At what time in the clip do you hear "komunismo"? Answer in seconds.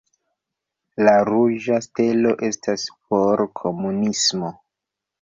3.63-4.55